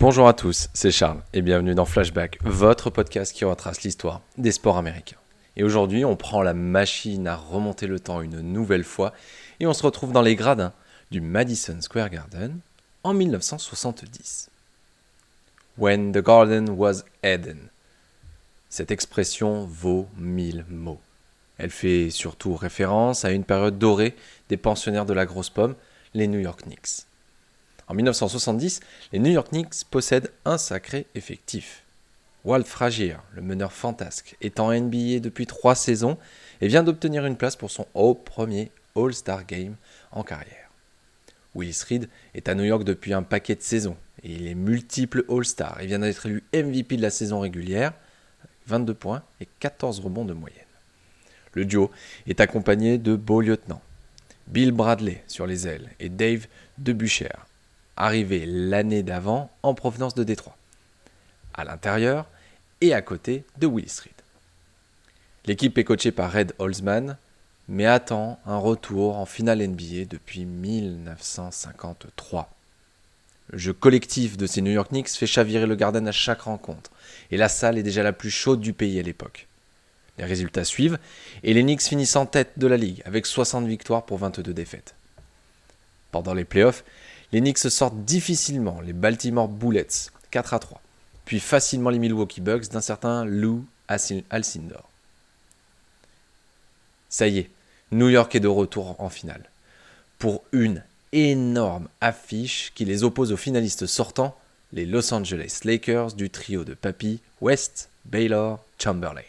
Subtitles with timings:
[0.00, 4.52] Bonjour à tous, c'est Charles et bienvenue dans Flashback, votre podcast qui retrace l'histoire des
[4.52, 5.16] sports américains.
[5.56, 9.12] Et aujourd'hui, on prend la machine à remonter le temps une nouvelle fois
[9.58, 10.72] et on se retrouve dans les gradins
[11.10, 12.60] du Madison Square Garden
[13.02, 14.50] en 1970.
[15.78, 17.68] When the garden was Eden.
[18.68, 21.00] Cette expression vaut mille mots.
[21.58, 24.14] Elle fait surtout référence à une période dorée
[24.48, 25.74] des pensionnaires de la grosse pomme,
[26.14, 27.08] les New York Knicks.
[27.88, 28.80] En 1970,
[29.12, 31.84] les New York Knicks possèdent un sacré effectif.
[32.44, 36.18] Walt Frazier, le meneur fantasque, est en NBA depuis trois saisons
[36.60, 39.76] et vient d'obtenir une place pour son haut premier All-Star Game
[40.12, 40.70] en carrière.
[41.54, 45.24] Willis Reed est à New York depuis un paquet de saisons et il est multiple
[45.30, 47.94] All-Star et vient d'être élu MVP de la saison régulière,
[48.66, 50.60] 22 points et 14 rebonds de moyenne.
[51.54, 51.90] Le duo
[52.26, 53.82] est accompagné de beaux lieutenants.
[54.46, 57.28] Bill Bradley sur les ailes et Dave Debucher
[57.98, 60.56] arrivé l'année d'avant en provenance de Détroit,
[61.52, 62.26] à l'intérieur
[62.80, 64.12] et à côté de Willis Reed.
[65.44, 67.18] L'équipe est coachée par Red Holzman,
[67.68, 72.48] mais attend un retour en finale NBA depuis 1953.
[73.50, 76.90] Le jeu collectif de ces New York Knicks fait chavirer le Garden à chaque rencontre,
[77.30, 79.48] et la salle est déjà la plus chaude du pays à l'époque.
[80.18, 80.98] Les résultats suivent,
[81.42, 84.94] et les Knicks finissent en tête de la ligue avec 60 victoires pour 22 défaites.
[86.10, 86.84] Pendant les playoffs,
[87.32, 90.80] les Knicks sortent difficilement les Baltimore Bullets 4 à 3,
[91.24, 94.88] puis facilement les Milwaukee Bucks d'un certain Lou Alcindor.
[97.08, 97.50] Ça y est,
[97.92, 99.44] New York est de retour en finale.
[100.18, 104.36] Pour une énorme affiche qui les oppose aux finalistes sortants,
[104.72, 109.22] les Los Angeles Lakers du trio de Papy, West, Baylor, Chamberlain.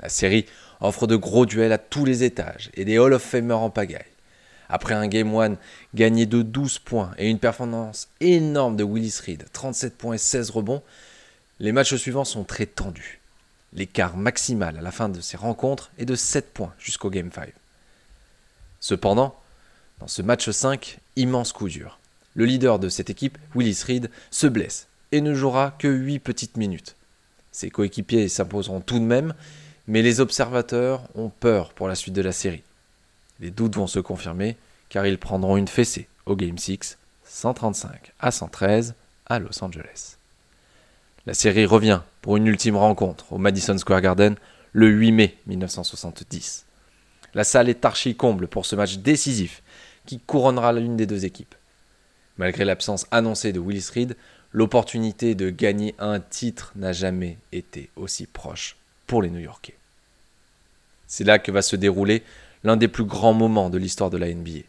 [0.00, 0.46] La série
[0.80, 4.04] offre de gros duels à tous les étages et des Hall of Famers en pagaille.
[4.74, 5.56] Après un Game 1
[5.94, 10.50] gagné de 12 points et une performance énorme de Willis Reed, 37 points et 16
[10.50, 10.82] rebonds,
[11.60, 13.20] les matchs suivants sont très tendus.
[13.72, 17.52] L'écart maximal à la fin de ces rencontres est de 7 points jusqu'au Game 5.
[18.80, 19.36] Cependant,
[20.00, 22.00] dans ce match 5, immense coup dur.
[22.34, 26.56] Le leader de cette équipe, Willis Reed, se blesse et ne jouera que 8 petites
[26.56, 26.96] minutes.
[27.52, 29.34] Ses coéquipiers s'imposeront tout de même,
[29.86, 32.64] mais les observateurs ont peur pour la suite de la série.
[33.38, 34.56] Les doutes vont se confirmer
[34.94, 38.94] car ils prendront une fessée au Game 6, 135 à 113
[39.26, 40.18] à Los Angeles.
[41.26, 44.36] La série revient pour une ultime rencontre au Madison Square Garden
[44.72, 46.64] le 8 mai 1970.
[47.34, 49.64] La salle est archi comble pour ce match décisif
[50.06, 51.56] qui couronnera l'une des deux équipes.
[52.38, 54.16] Malgré l'absence annoncée de Willis Reed,
[54.52, 58.76] l'opportunité de gagner un titre n'a jamais été aussi proche
[59.08, 59.74] pour les New-Yorkais.
[61.08, 62.22] C'est là que va se dérouler
[62.62, 64.60] l'un des plus grands moments de l'histoire de la NBA.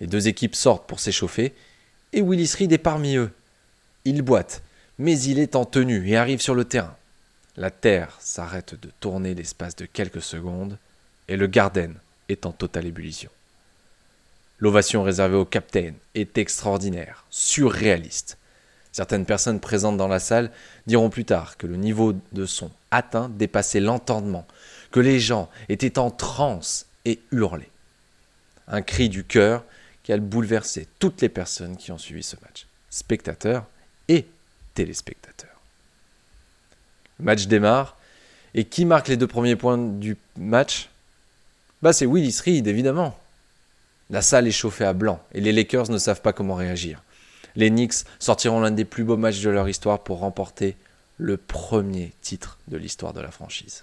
[0.00, 1.54] Les deux équipes sortent pour s'échauffer,
[2.12, 3.30] et Willis Reed est parmi eux.
[4.04, 4.62] Il boite,
[4.98, 6.96] mais il est en tenue et arrive sur le terrain.
[7.56, 10.78] La Terre s'arrête de tourner l'espace de quelques secondes,
[11.28, 11.94] et le Garden
[12.28, 13.30] est en totale ébullition.
[14.58, 18.38] L'ovation réservée au capitaine est extraordinaire, surréaliste.
[18.92, 20.50] Certaines personnes présentes dans la salle
[20.86, 24.46] diront plus tard que le niveau de son atteint dépassait l'entendement,
[24.90, 27.68] que les gens étaient en transe et hurler.
[28.68, 29.64] Un cri du cœur
[30.06, 33.66] qui a bouleversé toutes les personnes qui ont suivi ce match, spectateurs
[34.06, 34.24] et
[34.74, 35.60] téléspectateurs.
[37.18, 37.96] Le match démarre,
[38.54, 40.90] et qui marque les deux premiers points du match?
[41.82, 43.18] Bah c'est Willis Reed, évidemment.
[44.08, 47.02] La salle est chauffée à blanc, et les Lakers ne savent pas comment réagir.
[47.56, 50.76] Les Knicks sortiront l'un des plus beaux matchs de leur histoire pour remporter
[51.18, 53.82] le premier titre de l'histoire de la franchise.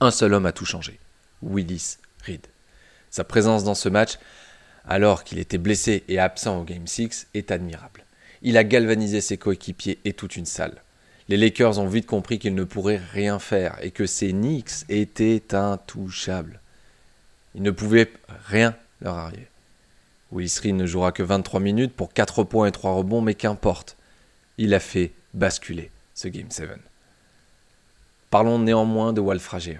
[0.00, 0.98] Un seul homme a tout changé.
[1.42, 2.46] Willis Reed.
[3.10, 4.18] Sa présence dans ce match,
[4.88, 8.04] alors qu'il était blessé et absent au Game 6, est admirable.
[8.42, 10.82] Il a galvanisé ses coéquipiers et toute une salle.
[11.28, 15.54] Les Lakers ont vite compris qu'ils ne pourraient rien faire et que ces Knicks étaient
[15.54, 16.60] intouchables.
[17.54, 18.10] Ils ne pouvaient
[18.46, 19.48] rien leur arriver.
[20.32, 23.96] Willis Reed ne jouera que 23 minutes pour 4 points et 3 rebonds, mais qu'importe.
[24.56, 26.70] Il a fait basculer ce Game 7.
[28.30, 29.78] Parlons néanmoins de Walt Frazier.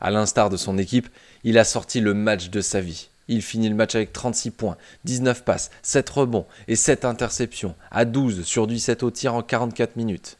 [0.00, 1.08] À l'instar de son équipe,
[1.44, 3.08] il a sorti le match de sa vie.
[3.32, 8.04] Il finit le match avec 36 points, 19 passes, 7 rebonds et 7 interceptions, à
[8.04, 10.36] 12 sur du 7 au tir en 44 minutes.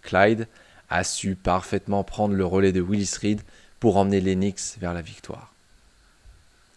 [0.00, 0.48] Clyde
[0.88, 3.42] a su parfaitement prendre le relais de Willis Reed
[3.80, 5.52] pour emmener les Knicks vers la victoire.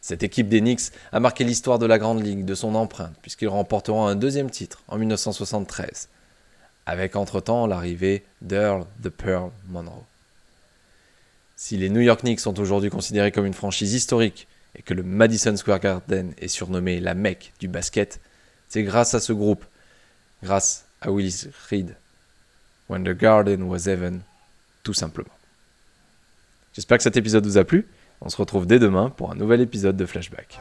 [0.01, 3.47] Cette équipe des Knicks a marqué l'histoire de la Grande Ligue de son empreinte, puisqu'ils
[3.47, 6.09] remporteront un deuxième titre en 1973,
[6.85, 10.03] avec entre-temps l'arrivée d'Earl the Pearl Monroe.
[11.55, 15.03] Si les New York Knicks sont aujourd'hui considérés comme une franchise historique et que le
[15.03, 18.19] Madison Square Garden est surnommé la Mecque du basket,
[18.67, 19.65] c'est grâce à ce groupe
[20.43, 21.95] grâce à Willis Reed.
[22.87, 24.21] When the garden was heaven,
[24.83, 25.29] tout simplement.
[26.73, 27.87] J'espère que cet épisode vous a plu.
[28.21, 30.59] On se retrouve dès demain pour un nouvel épisode de Flashback.